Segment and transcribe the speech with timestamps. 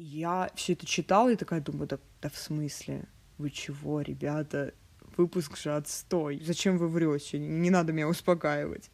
[0.00, 3.08] Я все это читала и такая думаю, да, да в смысле?
[3.36, 4.72] Вы чего, ребята?
[5.16, 6.40] Выпуск же отстой.
[6.40, 7.40] Зачем вы врете?
[7.40, 8.92] Не надо меня успокаивать.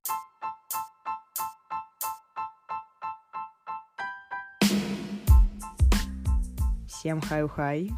[6.89, 7.91] Всем хай-хай.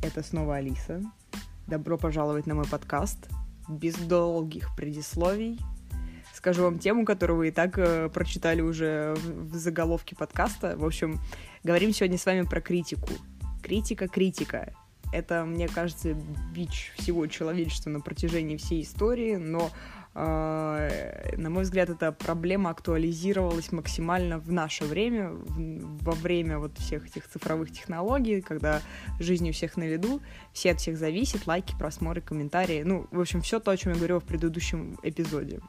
[0.00, 1.02] Это снова Алиса.
[1.66, 3.30] Добро пожаловать на мой подкаст.
[3.68, 5.58] Без долгих предисловий
[6.44, 10.76] скажу вам тему, которую вы и так э, прочитали уже в, в заголовке подкаста.
[10.76, 11.18] В общем,
[11.62, 13.08] говорим сегодня с вами про критику.
[13.62, 14.74] Критика, критика.
[15.10, 16.14] Это, мне кажется,
[16.54, 19.70] бич всего человечества на протяжении всей истории, но
[20.14, 27.06] э, на мой взгляд, эта проблема актуализировалась максимально в наше время, во время вот всех
[27.06, 28.82] этих цифровых технологий, когда
[29.18, 30.20] жизнь у всех на виду,
[30.52, 33.96] все от всех зависит, лайки, просмотры, комментарии, ну, в общем, все то, о чем я
[33.96, 35.62] говорила в предыдущем эпизоде.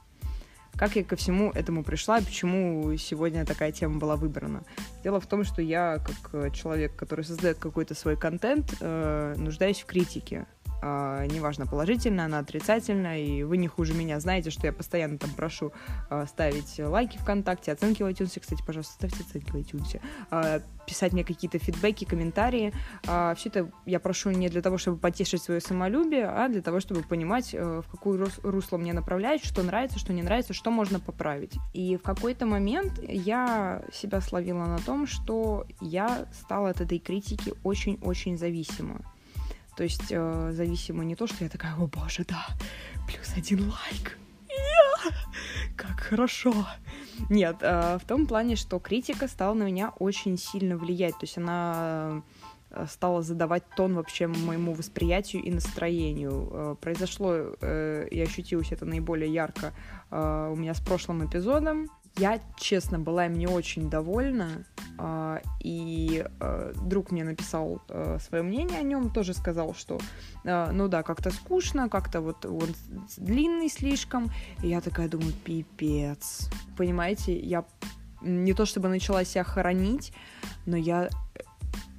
[0.77, 4.63] Как я ко всему этому пришла почему сегодня такая тема была выбрана?
[5.03, 9.85] Дело в том, что я, как человек, который создает какой-то свой контент, э, нуждаюсь в
[9.85, 10.47] критике.
[10.87, 15.31] А, неважно, положительно она, отрицательно, и вы не хуже меня знаете, что я постоянно там
[15.31, 15.73] прошу
[16.11, 21.13] а, ставить лайки ВКонтакте, оценки в iTunes, кстати, пожалуйста, ставьте оценки в iTunes, а, писать
[21.13, 22.71] мне какие-то фидбэки, комментарии.
[23.01, 27.01] Все это я прошу не для того, чтобы потешить свое самолюбие, а для того, чтобы
[27.01, 31.55] понимать, э, в какую русло мне направлять, что нравится, что не нравится, что можно поправить.
[31.73, 37.55] И в какой-то момент я себя словила на том, что я стала от этой критики
[37.63, 39.01] очень-очень зависима.
[39.75, 42.45] То есть э, зависимо не то, что я такая, о боже, да,
[43.07, 44.17] плюс один лайк.
[45.75, 46.53] Как хорошо.
[47.29, 51.13] Нет, э, в том плане, что критика стала на меня очень сильно влиять.
[51.13, 52.23] То есть она
[52.71, 56.49] э, стала задавать тон вообще моему восприятию и настроению.
[56.51, 59.73] Э, произошло, э, и ощутилось это наиболее ярко
[60.11, 61.89] у меня с прошлым эпизодом.
[62.17, 64.65] Я, честно, была им не очень довольна,
[64.97, 69.99] а, и а, друг мне написал а, свое мнение о нем, тоже сказал, что,
[70.43, 72.69] ну да, как-то скучно, как-то вот он
[73.17, 74.31] длинный слишком,
[74.63, 76.49] и я такая думаю, пипец.
[76.77, 77.65] Понимаете, я
[78.21, 80.13] не то чтобы начала себя хоронить,
[80.65, 81.09] но я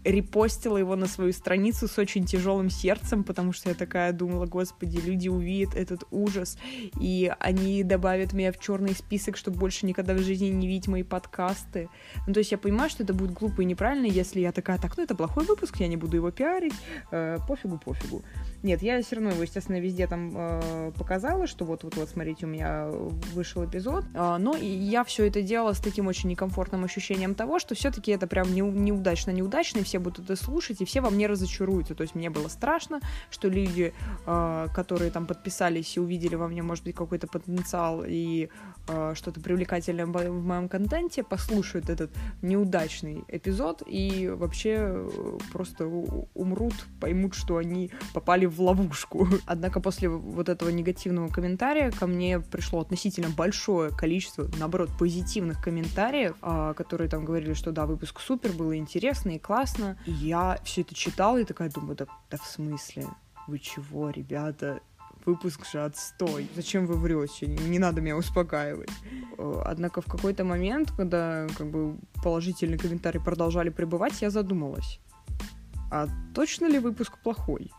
[0.06, 4.98] репостила его на свою страницу с очень тяжелым сердцем, потому что я такая думала, господи,
[4.98, 6.56] люди увидят этот ужас,
[7.00, 11.02] и они добавят меня в черный список, чтобы больше никогда в жизни не видеть мои
[11.02, 11.88] подкасты.
[12.26, 14.96] Ну, то есть я понимаю, что это будет глупо и неправильно, если я такая, так,
[14.96, 16.74] ну это плохой выпуск, я не буду его пиарить,
[17.10, 18.22] э, пофигу, пофигу.
[18.66, 22.88] Нет, я все равно его, естественно, везде там э, показала, что вот-вот-вот, смотрите, у меня
[23.32, 24.04] вышел эпизод.
[24.12, 28.26] Э, но я все это делала с таким очень некомфортным ощущением того, что все-таки это
[28.26, 31.94] прям не, неудачно-неудачно, и все будут это слушать, и все во мне разочаруются.
[31.94, 32.98] То есть мне было страшно,
[33.30, 33.94] что люди,
[34.26, 38.48] э, которые там подписались и увидели во мне, может быть, какой-то потенциал и
[38.88, 42.10] э, что-то привлекательное в моем контенте, послушают этот
[42.42, 49.28] неудачный эпизод и вообще э, просто умрут, поймут, что они попали в ловушку.
[49.46, 56.36] Однако после вот этого негативного комментария ко мне пришло относительно большое количество, наоборот, позитивных комментариев,
[56.42, 59.98] а, которые там говорили, что да, выпуск супер, было интересно и классно.
[60.06, 63.06] И я все это читала и такая думаю, да, да в смысле?
[63.46, 64.80] Вы чего, ребята?
[65.26, 66.48] выпуск же отстой.
[66.54, 67.46] Зачем вы врете?
[67.46, 68.90] Не надо меня успокаивать.
[69.36, 75.00] Э, однако в какой-то момент, когда как бы положительные комментарии продолжали пребывать, я задумалась.
[75.90, 77.70] А точно ли выпуск плохой?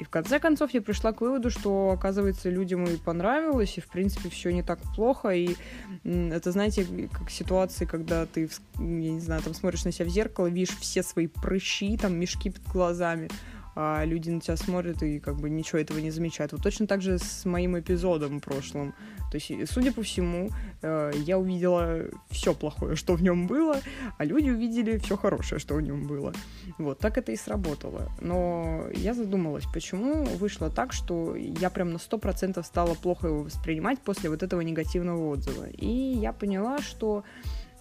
[0.00, 3.86] И в конце концов я пришла к выводу, что, оказывается, людям и понравилось, и, в
[3.86, 5.28] принципе, все не так плохо.
[5.28, 5.56] И
[6.04, 10.46] это, знаете, как ситуации, когда ты, я не знаю, там смотришь на себя в зеркало,
[10.46, 13.28] видишь все свои прыщи, там мешки под глазами,
[13.74, 16.52] а люди на тебя смотрят и как бы ничего этого не замечают.
[16.52, 18.94] Вот точно так же с моим эпизодом прошлым.
[19.30, 20.50] То есть, судя по всему,
[20.82, 23.78] э, я увидела все плохое, что в нем было,
[24.18, 26.32] а люди увидели все хорошее, что в нем было.
[26.78, 28.10] Вот, так это и сработало.
[28.20, 34.00] Но я задумалась, почему вышло так, что я прям на 100% стала плохо его воспринимать
[34.00, 35.68] после вот этого негативного отзыва.
[35.68, 37.22] И я поняла, что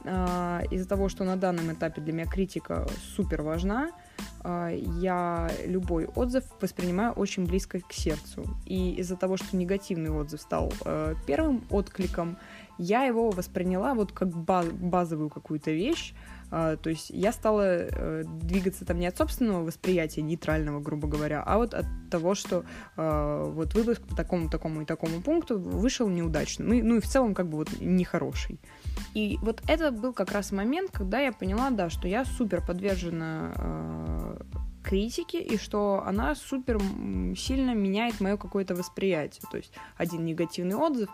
[0.03, 3.91] э, из-за того, что на данном этапе для меня критика супер важна, а,
[4.43, 8.43] я любой отзыв воспринимаю очень близко к сердцу.
[8.65, 12.37] И из-за того, что негативный отзыв стал э, первым откликом,
[12.77, 16.13] я его восприняла вот как базовую какую-то вещь,
[16.51, 21.43] а, то есть я стала э, двигаться там не от собственного восприятия нейтрального, грубо говоря,
[21.45, 22.63] а вот от того, что
[22.97, 26.65] э, вот выпуск по такому, такому и такому пункту вышел неудачно.
[26.65, 28.59] Ну, ну и в целом как бы вот нехороший.
[29.13, 33.53] И вот это был как раз момент, когда я поняла, да, что я супер подвержена
[33.55, 34.41] э,
[34.83, 36.79] критике и что она супер
[37.37, 39.43] сильно меняет мое какое-то восприятие.
[39.51, 41.09] То есть один негативный отзыв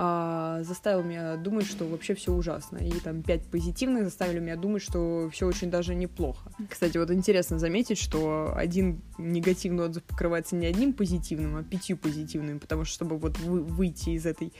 [0.00, 2.76] а, заставил меня думать, что вообще все ужасно.
[2.76, 6.52] И там пять позитивных заставили меня думать, что все очень даже неплохо.
[6.68, 12.58] Кстати, вот интересно заметить, что один негативный отзыв покрывается не одним позитивным, а пятью позитивными,
[12.58, 14.52] потому что чтобы вот вы, выйти из этой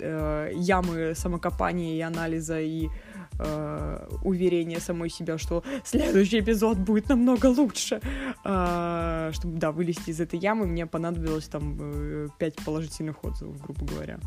[0.00, 2.88] э, ямы самокопания и анализа и
[3.38, 8.00] э, уверение самой себя, что следующий эпизод будет намного лучше.
[8.44, 13.86] Э, чтобы, да, вылезти из этой ямы, мне понадобилось там э, 5 положительных отзывов, грубо
[13.86, 14.18] говоря.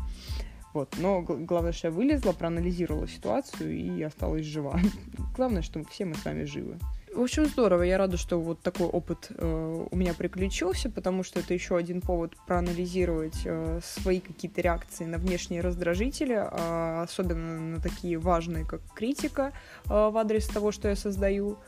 [0.72, 0.96] Вот.
[0.98, 4.78] Но главное, что я вылезла, проанализировала ситуацию и осталась жива.
[5.36, 6.78] Главное, что все мы с вами живы.
[7.14, 7.82] В общем, здорово.
[7.82, 12.00] Я рада, что вот такой опыт э, у меня приключился, потому что это еще один
[12.00, 18.80] повод проанализировать э, свои какие-то реакции на внешние раздражители, э, особенно на такие важные, как
[18.94, 19.52] критика
[19.86, 21.58] э, в адрес того, что я создаю.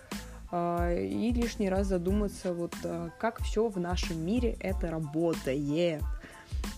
[0.53, 6.03] Э, и лишний раз задуматься, вот э, как все в нашем мире это работает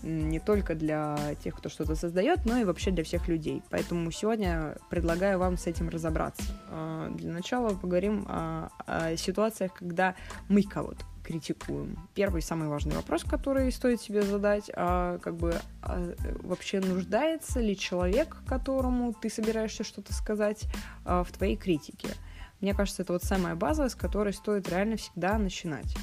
[0.03, 3.63] не только для тех, кто что-то создает, но и вообще для всех людей.
[3.69, 6.43] Поэтому сегодня предлагаю вам с этим разобраться.
[6.69, 10.15] А, для начала поговорим о, о ситуациях, когда
[10.47, 11.97] мы кого-то критикуем.
[12.13, 17.75] Первый самый важный вопрос, который стоит себе задать, а, как бы а, вообще нуждается ли
[17.75, 20.65] человек, которому ты собираешься что-то сказать,
[21.03, 22.09] а, в твоей критике.
[22.61, 25.95] Мне кажется, это вот самая база, с которой стоит реально всегда начинать.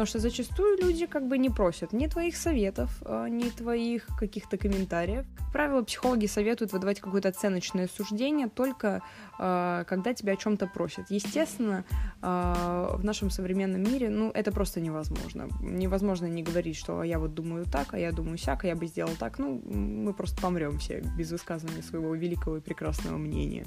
[0.00, 4.56] Потому что зачастую люди как бы не просят ни твоих советов, а, ни твоих каких-то
[4.56, 5.26] комментариев.
[5.36, 9.02] Как правило, психологи советуют выдавать какое-то оценочное суждение только
[9.38, 11.10] а, когда тебя о чем-то просят.
[11.10, 11.84] Естественно,
[12.22, 15.50] а, в нашем современном мире, ну, это просто невозможно.
[15.60, 18.86] Невозможно не говорить, что я вот думаю так, а я думаю сяк, а я бы
[18.86, 19.38] сделал так.
[19.38, 23.66] Ну, мы просто помрем все без высказывания своего великого и прекрасного мнения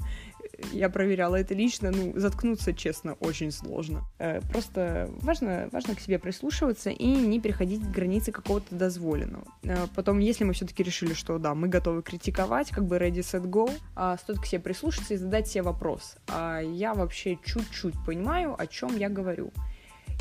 [0.72, 4.04] я проверяла это лично, ну, заткнуться, честно, очень сложно.
[4.18, 9.44] Э, просто важно, важно к себе прислушиваться и не переходить границы какого-то дозволенного.
[9.62, 13.44] Э, потом, если мы все-таки решили, что да, мы готовы критиковать, как бы ready, set,
[13.48, 16.16] go, а стоит к себе прислушаться и задать себе вопрос.
[16.28, 19.52] А я вообще чуть-чуть понимаю, о чем я говорю.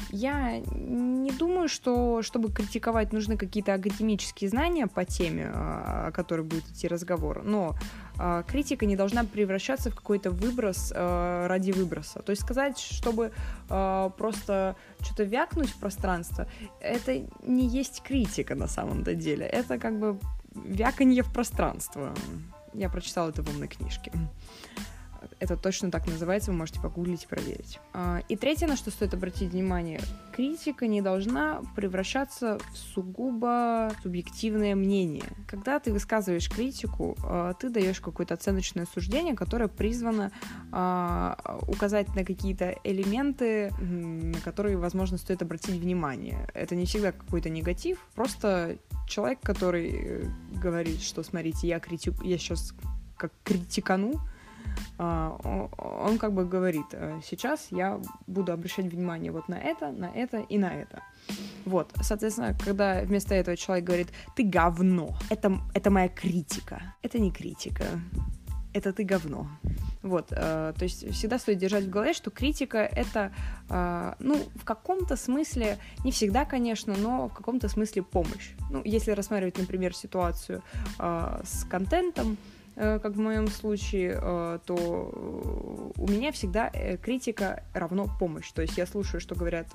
[0.10, 6.42] Я не думаю, что чтобы критиковать, нужны какие-то академические знания по теме, а, о которой
[6.42, 7.44] будет идти разговор.
[7.44, 7.76] Но
[8.48, 12.22] критика не должна превращаться в какой-то выброс э, ради выброса.
[12.22, 13.32] То есть сказать, чтобы
[13.70, 16.48] э, просто что-то вякнуть в пространство,
[16.80, 19.46] это не есть критика на самом-то деле.
[19.46, 20.18] Это как бы
[20.56, 22.14] вяканье в пространство.
[22.74, 24.12] Я прочитала это в умной книжке.
[25.44, 27.78] Это точно так называется, вы можете погуглить и проверить.
[27.92, 30.00] А, и третье, на что стоит обратить внимание,
[30.34, 35.26] критика не должна превращаться в сугубо субъективное мнение.
[35.46, 40.32] Когда ты высказываешь критику, а, ты даешь какое-то оценочное суждение, которое призвано
[40.72, 46.48] а, указать на какие-то элементы, на которые, возможно, стоит обратить внимание.
[46.54, 48.78] Это не всегда какой-то негатив, просто
[49.10, 50.24] человек, который э,
[50.54, 52.74] говорит, что смотрите, я критик, я сейчас
[53.18, 54.22] как критикану,
[54.98, 60.40] он как бы говорит, «Э, сейчас я буду обращать внимание вот на это, на это
[60.40, 61.02] и на это.
[61.66, 66.82] Вот, соответственно, когда вместо этого человек говорит, ты говно, это, это моя критика.
[67.02, 67.86] Это не критика,
[68.74, 69.48] это ты говно.
[70.02, 73.32] Вот, э, то есть всегда стоит держать в голове, что критика это,
[73.70, 78.52] э, ну, в каком-то смысле, не всегда, конечно, но в каком-то смысле помощь.
[78.70, 80.62] Ну, если рассматривать, например, ситуацию
[81.00, 82.38] э, с контентом,
[82.76, 86.70] как в моем случае, э, то э, у меня всегда
[87.02, 88.52] критика равно помощь.
[88.52, 89.74] То есть я слушаю, что говорят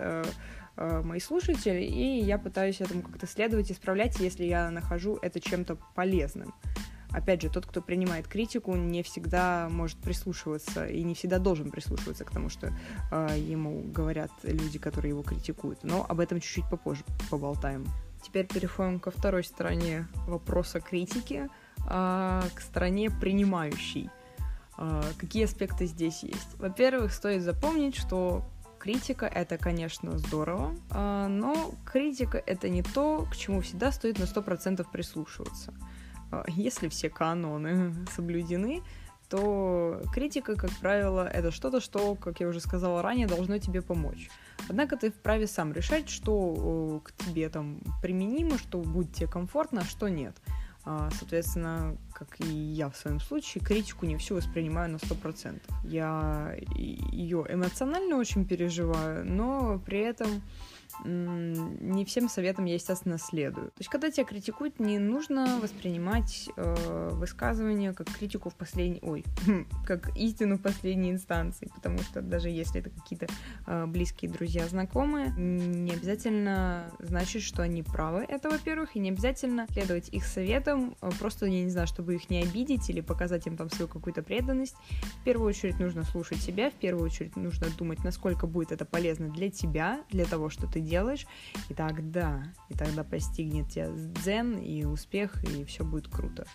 [0.76, 6.54] мои слушатели, и я пытаюсь этому как-то следовать, исправлять, если я нахожу это чем-то полезным.
[7.10, 12.24] Опять же, тот, кто принимает критику, не всегда может прислушиваться и не всегда должен прислушиваться
[12.24, 12.70] к тому, что
[13.10, 15.84] э, ему говорят люди, которые его критикуют.
[15.84, 17.86] Но об этом чуть-чуть попозже поболтаем.
[18.22, 21.48] Теперь переходим ко второй стороне вопроса критики–
[21.88, 24.10] к стране принимающей.
[24.78, 26.56] А, какие аспекты здесь есть?
[26.58, 28.44] Во-первых, стоит запомнить, что
[28.78, 34.24] критика это, конечно, здорово, а, но критика это не то, к чему всегда стоит на
[34.24, 35.74] 100% прислушиваться.
[36.46, 38.82] Если все каноны соблюдены,
[39.28, 44.30] то критика, как правило, это что-то, что, как я уже сказала ранее, должно тебе помочь.
[44.68, 49.84] Однако ты вправе сам решать, что к тебе там применимо, что будет тебе комфортно, а
[49.84, 50.36] что нет.
[50.90, 55.60] А, соответственно, как и я в своем случае, критику не всю воспринимаю на 100%.
[55.84, 60.40] Я ее эмоционально очень переживаю, но при этом
[61.04, 63.68] не всем советам я, естественно, следую.
[63.68, 69.00] То есть, когда тебя критикуют, не нужно воспринимать э, высказывания как критику в последней...
[69.02, 69.24] Ой,
[69.86, 73.26] как истину в последней инстанции, потому что даже если это какие-то
[73.66, 79.66] э, близкие друзья, знакомые, не обязательно значит, что они правы, это, во-первых, и не обязательно
[79.70, 83.56] следовать их советам, э, просто, я не знаю, чтобы их не обидеть или показать им
[83.56, 84.76] там свою какую-то преданность.
[85.20, 89.28] В первую очередь нужно слушать себя, в первую очередь нужно думать, насколько будет это полезно
[89.28, 91.26] для тебя, для того, что ты делаешь,
[91.68, 96.46] и тогда, и тогда постигнет тебя дзен и успех, и все будет круто.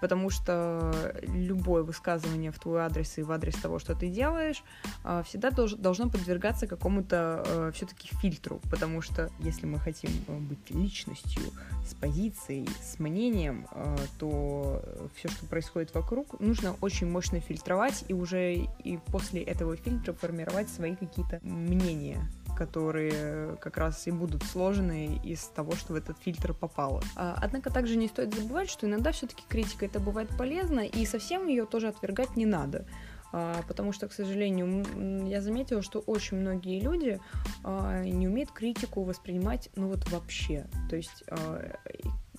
[0.00, 4.62] Потому что любое высказывание в твой адрес и в адрес того, что ты делаешь,
[5.02, 8.60] а, всегда должно подвергаться какому-то э, все-таки фильтру.
[8.70, 11.42] Потому что если мы хотим э, быть личностью
[11.86, 14.82] с позицией, с мнением, э, то
[15.16, 20.68] все, что происходит вокруг, нужно очень мощно фильтровать и уже и после этого фильтра формировать
[20.68, 26.54] свои какие-то мнения которые как раз и будут сложены из того, что в этот фильтр
[26.54, 27.02] попало.
[27.16, 31.46] А, однако также не стоит забывать, что иногда все-таки критика это бывает полезно, и совсем
[31.46, 32.86] ее тоже отвергать не надо
[33.32, 37.20] а, потому что, к сожалению, я заметила, что очень многие люди
[37.64, 40.66] а, не умеют критику воспринимать, ну вот вообще.
[40.88, 41.24] То есть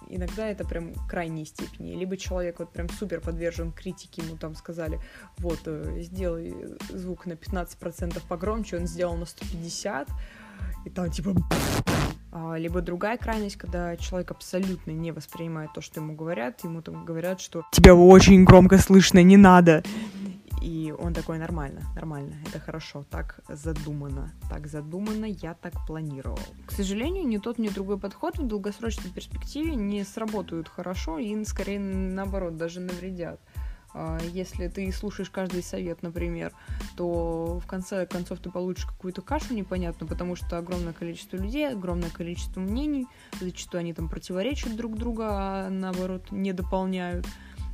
[0.10, 1.96] иногда это прям крайней степени.
[1.96, 5.00] Либо человек вот прям супер подвержен критике, ему там сказали,
[5.38, 6.56] вот, э, сделай
[6.90, 10.10] звук на 15% погромче, он сделал на 150,
[10.86, 11.34] и там типа...
[12.38, 17.06] А, либо другая крайность, когда человек абсолютно не воспринимает то, что ему говорят, ему там
[17.06, 19.84] говорят, что тебя очень громко слышно, не надо.
[20.66, 26.40] И он такой, нормально, нормально, это хорошо, так задумано, так задумано, я так планировал.
[26.66, 31.80] К сожалению, ни тот, ни другой подход в долгосрочной перспективе не сработают хорошо и, скорее,
[31.80, 33.40] наоборот, даже навредят.
[33.94, 36.52] А, если ты слушаешь каждый совет, например,
[36.98, 42.10] то в конце концов ты получишь какую-то кашу непонятную, потому что огромное количество людей, огромное
[42.10, 43.06] количество мнений,
[43.40, 47.28] зачастую они там противоречат друг другу, а наоборот не дополняют.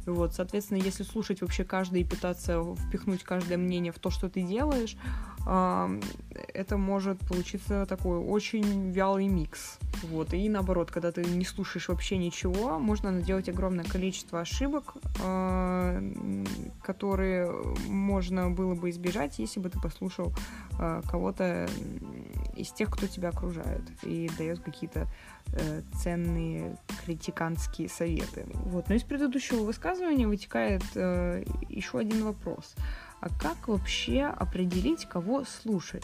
[0.06, 4.42] Вот, соответственно, если слушать вообще каждый и пытаться впихнуть каждое мнение в то, что ты
[4.42, 4.98] делаешь,
[5.42, 9.78] это может получиться такой очень вялый микс.
[10.04, 14.94] Вот, и наоборот, когда ты не слушаешь вообще ничего, можно наделать огромное количество ошибок,
[15.24, 16.02] а,
[16.84, 17.52] которые
[17.88, 20.34] можно было бы избежать, если бы ты послушал
[20.80, 21.68] а, кого-то
[22.56, 25.08] из тех, кто тебя окружает и дает какие-то
[25.54, 28.46] э, ценные критиканские советы.
[28.66, 28.90] Вот.
[28.90, 32.76] Но из предыдущего высказывания вытекает э, еще один вопрос.
[33.22, 36.04] А как вообще определить, кого слушать?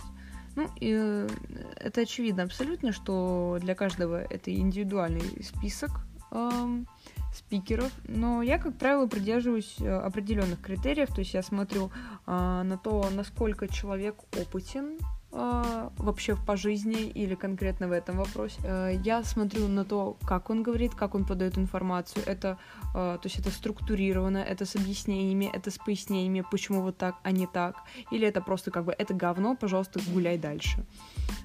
[0.58, 1.28] Ну, и, э,
[1.76, 5.92] это очевидно абсолютно, что для каждого это индивидуальный список
[6.32, 6.84] э,
[7.32, 11.92] спикеров, но я, как правило, придерживаюсь э, определенных критериев, то есть я смотрю
[12.26, 12.32] э,
[12.64, 14.98] на то, насколько человек опытен
[15.38, 18.60] э, вообще по жизни или конкретно в этом вопросе.
[18.64, 22.24] Э, я смотрю на то, как он говорит, как он подает информацию.
[22.26, 22.58] Это,
[22.96, 27.32] э, то есть это структурировано, это с объяснениями, это с пояснениями, почему вот так, а
[27.32, 27.76] не так.
[28.12, 30.86] Или это просто как бы это говно, пожалуйста, гуляй дальше.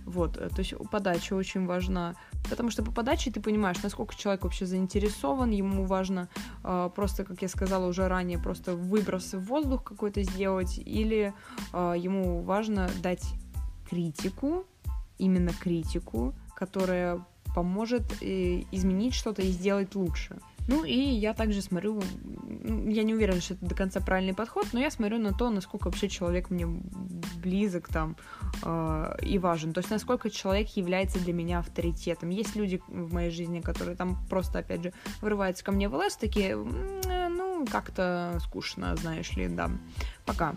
[0.04, 2.14] Вот, э, то есть подача очень важна,
[2.50, 6.28] потому что по подаче ты понимаешь, насколько человек вообще заинтересован, ему важно
[6.64, 11.32] э, просто, как я сказала уже ранее, просто выброс в воздух какой-то сделать, или
[11.72, 13.34] э, ему важно дать
[13.92, 14.64] критику,
[15.18, 17.22] именно критику, которая
[17.54, 20.38] поможет э, изменить что-то и сделать лучше.
[20.68, 22.00] Ну и я также смотрю,
[22.86, 25.86] я не уверена, что это до конца правильный подход, но я смотрю на то, насколько
[25.86, 26.66] вообще человек мне
[27.42, 28.16] близок там
[28.62, 29.74] э, и важен.
[29.74, 32.30] То есть насколько человек является для меня авторитетом.
[32.30, 36.16] Есть люди в моей жизни, которые там просто, опять же, вырываются ко мне в лес,
[36.16, 39.70] такие, ну, как-то скучно, знаешь ли, да,
[40.24, 40.54] пока.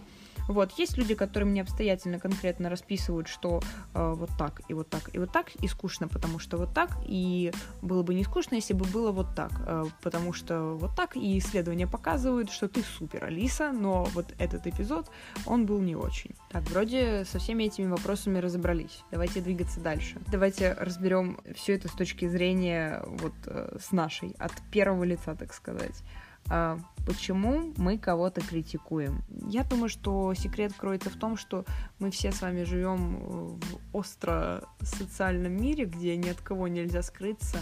[0.47, 3.61] Вот, есть люди, которые мне обстоятельно конкретно расписывают, что
[3.93, 6.97] э, вот так, и вот так, и вот так, и скучно, потому что вот так,
[7.05, 7.51] и
[7.81, 11.37] было бы не скучно, если бы было вот так, э, потому что вот так, и
[11.37, 15.09] исследования показывают, что ты супер, Алиса, но вот этот эпизод,
[15.45, 16.31] он был не очень.
[16.51, 19.03] Так, вроде со всеми этими вопросами разобрались.
[19.11, 20.19] Давайте двигаться дальше.
[20.27, 25.53] Давайте разберем все это с точки зрения вот э, с нашей, от первого лица, так
[25.53, 26.03] сказать.
[26.49, 29.23] А почему мы кого-то критикуем?
[29.47, 31.65] Я думаю, что секрет кроется в том, что
[31.99, 37.59] мы все с вами живем в остро социальном мире, где ни от кого нельзя скрыться,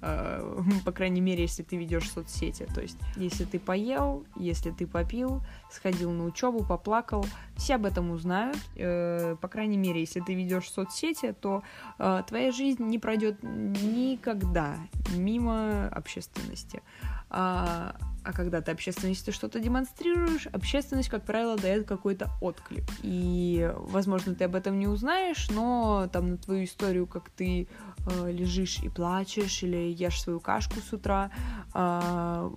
[0.00, 2.66] а, по крайней мере, если ты ведешь соцсети.
[2.74, 7.24] То есть, если ты поел, если ты попил, сходил на учебу, поплакал,
[7.56, 8.58] все об этом узнают.
[8.76, 11.62] Э, по крайней мере, если ты ведешь соцсети, то
[11.98, 14.76] а, твоя жизнь не пройдет никогда
[15.14, 16.82] мимо общественности.
[17.30, 22.84] А, а когда ты общественности что-то демонстрируешь, общественность, как правило, дает какой-то отклик.
[23.02, 27.66] И, возможно, ты об этом не узнаешь, но там на твою историю, как ты
[28.06, 31.30] э, лежишь и плачешь, или ешь свою кашку с утра,
[31.74, 32.50] э,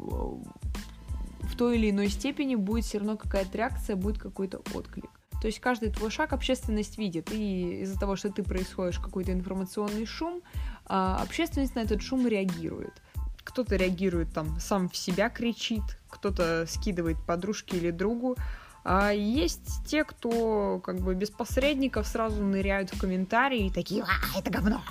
[1.46, 5.10] в той или иной степени будет все равно какая-то реакция, будет какой-то отклик.
[5.42, 10.06] То есть каждый твой шаг общественность видит, и из-за того, что ты происходишь какой-то информационный
[10.06, 10.42] шум,
[10.86, 13.02] а, общественность на этот шум реагирует.
[13.44, 18.38] Кто-то реагирует там, сам в себя кричит, кто-то скидывает подружке или другу,
[18.84, 24.40] а есть те, кто как бы без посредников сразу ныряют в комментарии и такие «А,
[24.40, 24.82] это говно!»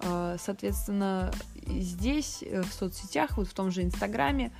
[0.00, 1.32] а, Соответственно,
[1.66, 4.52] здесь, э, в соцсетях, вот в том же Инстаграме,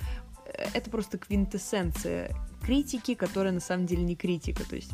[0.73, 4.67] это просто квинтэссенция критики, которая на самом деле не критика.
[4.67, 4.91] То есть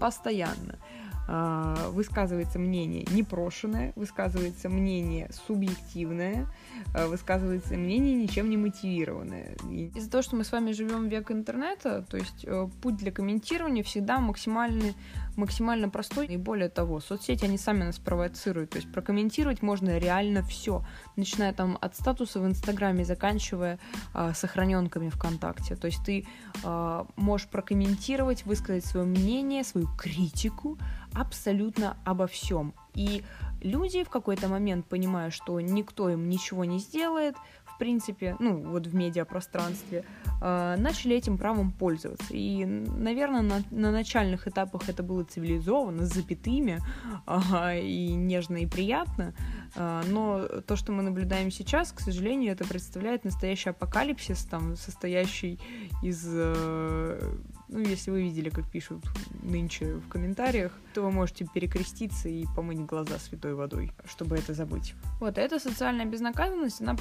[0.00, 0.78] постоянно
[1.26, 6.46] а, высказывается мнение непрошенное, высказывается мнение субъективное,
[6.94, 9.56] а, высказывается мнение ничем не мотивированное.
[9.94, 13.10] Из-за того, что мы с вами живем в век интернета, то есть э, путь для
[13.10, 14.94] комментирования всегда максимальный,
[15.36, 16.26] максимально простой.
[16.26, 18.70] И более того, соцсети, они сами нас провоцируют.
[18.70, 20.84] То есть прокомментировать можно реально все,
[21.16, 23.78] начиная там от статуса в Инстаграме, заканчивая
[24.12, 25.76] а, сохраненками ВКонтакте.
[25.76, 26.26] То есть ты
[26.62, 30.78] а, можешь прокомментировать, высказать свое мнение, свою критику,
[31.12, 32.74] абсолютно обо всем.
[32.94, 33.24] И
[33.60, 37.34] люди в какой-то момент, понимая, что никто им ничего не сделает,
[37.74, 40.04] в принципе, ну, вот в медиапространстве,
[40.40, 42.28] э, начали этим правом пользоваться.
[42.30, 46.80] И, наверное, на, на начальных этапах это было цивилизованно, с запятыми,
[47.82, 49.34] и нежно, и приятно.
[49.74, 55.58] Э, но то, что мы наблюдаем сейчас, к сожалению, это представляет настоящий апокалипсис, там, состоящий
[56.02, 57.36] из э,
[57.68, 59.04] ну, если вы видели, как пишут
[59.42, 64.94] нынче в комментариях, то вы можете перекреститься и помыть глаза святой водой, чтобы это забыть.
[65.20, 66.96] Вот, эта социальная безнаказанность, она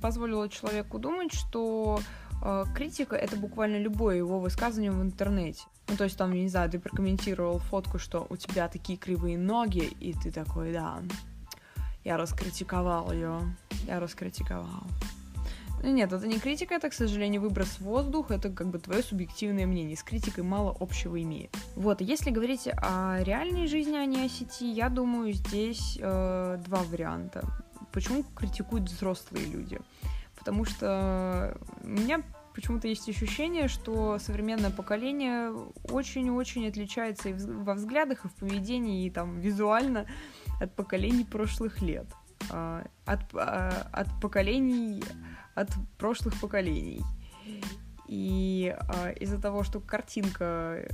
[0.00, 2.00] позволила человеку думать, что
[2.42, 5.62] э, критика— это буквально любое его высказывание в интернете.
[5.88, 9.84] Ну, то есть там, не знаю, ты прокомментировал фотку, что у тебя такие кривые ноги,
[10.00, 11.00] и ты такой, да,
[12.04, 13.40] я раскритиковал ее,
[13.86, 14.82] я раскритиковал.
[15.82, 19.02] Ну, нет, это не критика, это, к сожалению, выброс в воздух, это как бы твое
[19.02, 19.96] субъективное мнение.
[19.96, 21.56] С критикой мало общего имеет.
[21.74, 26.82] Вот, если говорить о реальной жизни, а не о сети, я думаю, здесь э, два
[26.84, 27.42] варианта.
[27.92, 29.80] Почему критикуют взрослые люди?
[30.36, 32.22] Потому что у меня
[32.54, 35.52] почему-то есть ощущение, что современное поколение
[35.90, 40.06] очень-очень отличается и во взглядах, и в поведении, и там визуально
[40.60, 42.06] от поколений прошлых лет.
[42.50, 45.02] А, от, а, от поколений
[45.54, 47.02] от прошлых поколений.
[48.08, 50.86] И э, из-за того, что картинка э,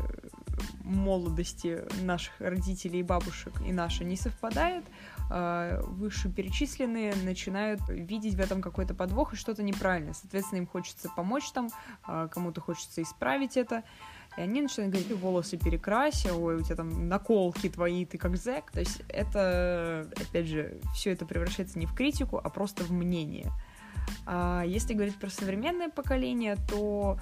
[0.84, 4.84] молодости наших родителей и бабушек и наша не совпадает,
[5.30, 10.14] э, вышеперечисленные начинают видеть в этом какой-то подвох и что-то неправильное.
[10.14, 11.70] Соответственно, им хочется помочь там,
[12.06, 13.82] э, кому-то хочется исправить это.
[14.36, 18.70] И они начинают говорить, волосы перекраси, ой, у тебя там наколки твои, ты как зэк.
[18.70, 23.50] То есть это, опять же, все это превращается не в критику, а просто в мнение.
[24.26, 27.18] А если говорить про современное поколение, то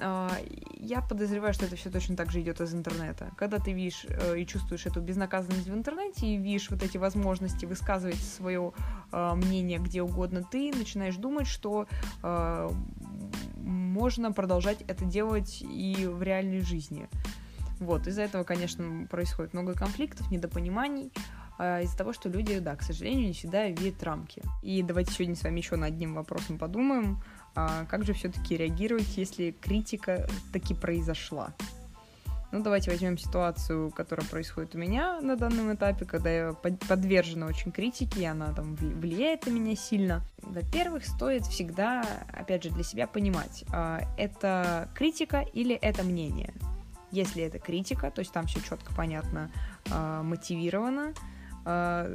[0.00, 0.30] а,
[0.74, 3.30] я подозреваю, что это все точно так же идет из интернета.
[3.36, 7.66] Когда ты видишь э, и чувствуешь эту безнаказанность в интернете, и видишь вот эти возможности
[7.66, 8.72] высказывать свое
[9.10, 11.86] а, мнение где угодно, ты начинаешь думать, что
[13.56, 17.08] можно продолжать это делать и в реальной жизни.
[17.80, 21.12] Вот, из-за этого, конечно, происходит много конфликтов, недопониманий.
[21.58, 24.42] А, из-за того, что люди, да, к сожалению, не всегда видят рамки.
[24.62, 27.20] И давайте сегодня с вами еще над одним вопросом подумаем,
[27.54, 31.52] а как же все-таки реагировать, если критика таки произошла.
[32.50, 37.72] Ну, давайте возьмем ситуацию, которая происходит у меня на данном этапе, когда я подвержена очень
[37.72, 40.22] критике, и она там влияет на меня сильно.
[40.40, 46.54] Во-первых, стоит всегда, опять же, для себя понимать, а, это критика или это мнение.
[47.10, 49.50] Если это критика, то есть там все четко, понятно,
[49.90, 51.14] мотивировано,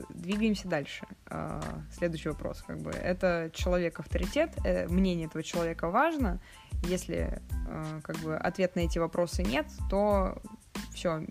[0.10, 1.06] двигаемся дальше.
[1.28, 6.40] Uh, следующий вопрос, как бы, это человек авторитет, э, мнение этого человека важно.
[6.84, 7.42] Если,
[8.04, 10.42] как бы, ответ на эти вопросы нет, то
[10.94, 11.24] все,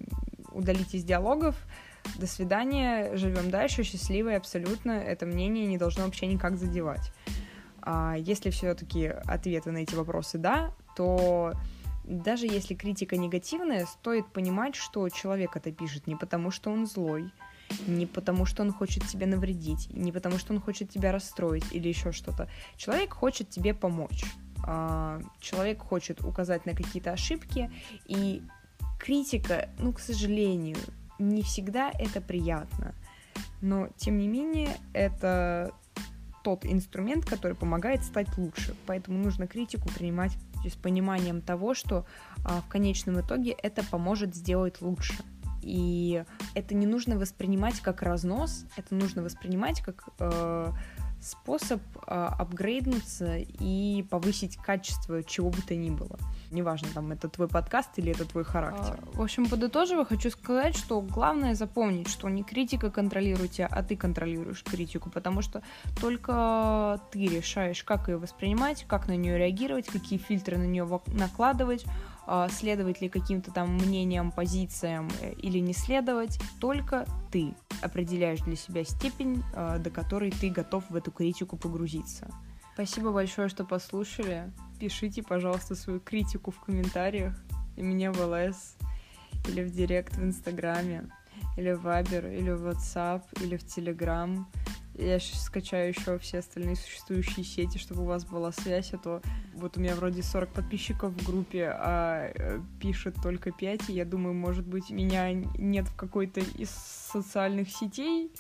[0.52, 1.56] удалите из диалогов.
[2.18, 4.92] До свидания, живем дальше, счастливые абсолютно.
[4.92, 7.12] Это мнение не должно вообще никак задевать.
[7.82, 11.52] А если все-таки ответы на эти вопросы да, то
[12.04, 17.32] даже если критика негативная, стоит понимать, что человек это пишет не потому, что он злой,
[17.86, 21.88] не потому, что он хочет тебе навредить, не потому, что он хочет тебя расстроить или
[21.88, 22.48] еще что-то.
[22.76, 24.24] Человек хочет тебе помочь.
[24.64, 27.70] А, человек хочет указать на какие-то ошибки,
[28.06, 28.42] и
[28.98, 30.76] критика, ну, к сожалению,
[31.18, 32.94] не всегда это приятно.
[33.60, 35.72] Но, тем не менее, это
[36.42, 38.74] тот инструмент, который помогает стать лучше.
[38.86, 40.32] Поэтому нужно критику принимать
[40.64, 42.06] с пониманием того, что
[42.44, 45.14] а, в конечном итоге это поможет сделать лучше.
[45.62, 50.72] И это не нужно воспринимать как разнос, это нужно воспринимать как э,
[51.22, 56.18] способ э, апгрейднуться и повысить качество чего бы то ни было.
[56.50, 58.98] Неважно, там, это твой подкаст или это твой характер.
[59.00, 63.82] А, в общем, подытоживая, хочу сказать, что главное запомнить, что не критика контролирует тебя, а
[63.82, 65.62] ты контролируешь критику, потому что
[66.00, 71.86] только ты решаешь, как ее воспринимать, как на нее реагировать, какие фильтры на нее накладывать,
[72.50, 78.84] следовать ли каким-то там мнениям, позициям э, или не следовать, только ты определяешь для себя
[78.84, 82.30] степень, а, до которой ты готов в эту критику погрузиться.
[82.74, 84.52] Спасибо большое, что послушали.
[84.78, 87.34] Пишите, пожалуйста, свою критику в комментариях.
[87.76, 88.76] И мне в ЛС,
[89.48, 91.10] или в Директ в Инстаграме,
[91.56, 94.48] или в Вайбер, или в WhatsApp, или в Телеграм.
[95.02, 99.20] Я сейчас скачаю еще все остальные существующие сети, чтобы у вас была связь, а то
[99.54, 104.04] вот у меня вроде 40 подписчиков в группе, а э, пишет только 5, и я
[104.04, 108.32] думаю, может быть, меня нет в какой-то из социальных сетей,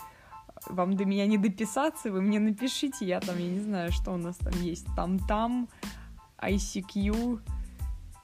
[0.66, 4.16] вам до меня не дописаться, вы мне напишите, я там, я не знаю, что у
[4.16, 5.68] нас там есть, там-там,
[6.38, 7.40] ICQ,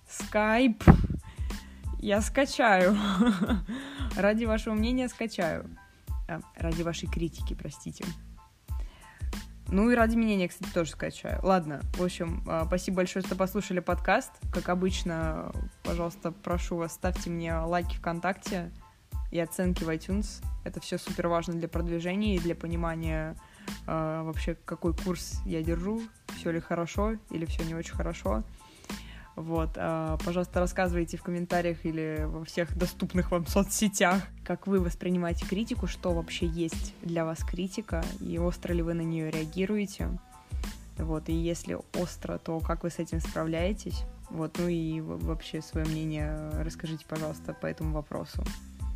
[0.09, 0.83] Skype,
[1.99, 2.97] я скачаю,
[4.17, 5.69] ради вашего мнения скачаю.
[6.29, 8.05] А, ради вашей критики, простите.
[9.71, 11.39] Ну и ради мнения, кстати, тоже скачаю.
[11.43, 14.33] Ладно, в общем, а, спасибо большое, что послушали подкаст.
[14.53, 15.53] Как обычно,
[15.85, 18.71] пожалуйста, прошу вас, ставьте мне лайки ВКонтакте
[19.31, 20.43] и оценки в iTunes.
[20.65, 23.37] Это все супер важно для продвижения и для понимания
[23.87, 26.03] э, вообще, какой курс я держу,
[26.37, 28.45] все ли хорошо или все не очень хорошо.
[29.39, 35.47] Вот, а, пожалуйста, рассказывайте в комментариях или во всех доступных вам соцсетях, как вы воспринимаете
[35.47, 40.09] критику, что вообще есть для вас критика, и остро ли вы на нее реагируете.
[40.97, 44.03] Вот, и если остро, то как вы с этим справляетесь.
[44.29, 48.43] Вот, ну и вообще свое мнение расскажите, пожалуйста, по этому вопросу.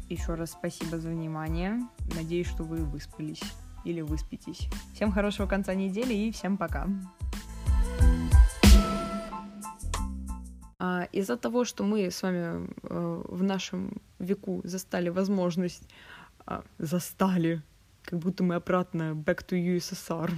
[0.08, 1.78] Еще раз спасибо за внимание.
[2.16, 3.44] Надеюсь, что вы выспались
[3.84, 4.68] или выспитесь.
[4.92, 6.88] Всем хорошего конца недели и всем пока.
[11.12, 15.88] Из-за того, что мы с вами э, в нашем веку застали возможность,
[16.46, 17.62] э, застали,
[18.02, 20.30] как будто мы обратно back to USSR,